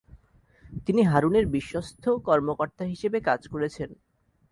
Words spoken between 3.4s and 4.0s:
করেছেন।